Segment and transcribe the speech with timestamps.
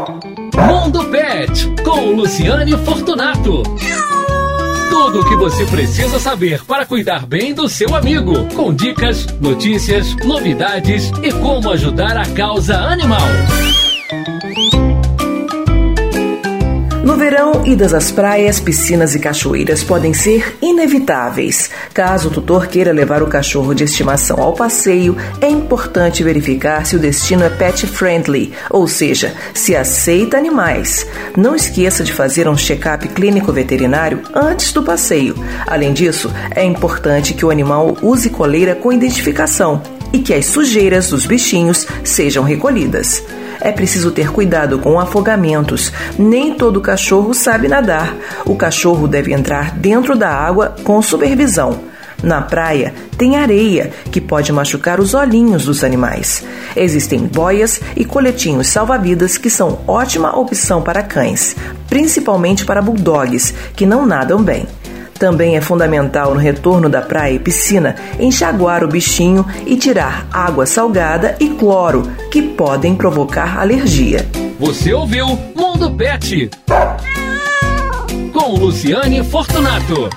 [0.00, 3.62] Mundo Pet com Luciane Fortunato.
[4.88, 10.16] Tudo o que você precisa saber para cuidar bem do seu amigo, com dicas, notícias,
[10.24, 13.28] novidades e como ajudar a causa animal.
[17.02, 21.70] No verão, idas às praias, piscinas e cachoeiras podem ser inevitáveis.
[21.94, 26.96] Caso o tutor queira levar o cachorro de estimação ao passeio, é importante verificar se
[26.96, 31.06] o destino é pet friendly, ou seja, se aceita animais.
[31.34, 35.34] Não esqueça de fazer um check-up clínico veterinário antes do passeio.
[35.66, 39.82] Além disso, é importante que o animal use coleira com identificação
[40.12, 43.22] e que as sujeiras dos bichinhos sejam recolhidas.
[43.60, 45.92] É preciso ter cuidado com afogamentos.
[46.18, 48.16] Nem todo cachorro sabe nadar.
[48.46, 51.90] O cachorro deve entrar dentro da água com supervisão.
[52.22, 56.44] Na praia tem areia que pode machucar os olhinhos dos animais.
[56.76, 61.56] Existem boias e coletinhos salva-vidas que são ótima opção para cães,
[61.88, 64.66] principalmente para bulldogs que não nadam bem.
[65.20, 70.64] Também é fundamental no retorno da praia e piscina enxaguar o bichinho e tirar água
[70.64, 74.26] salgada e cloro, que podem provocar alergia.
[74.58, 76.48] Você ouviu Mundo Pet
[78.32, 80.08] com Luciane Fortunato.